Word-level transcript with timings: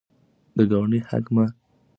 د 0.57 0.59
ګاونډي 0.71 0.99
حق 1.09 1.25
مه 1.35 1.45
هېروئ. 1.45 1.49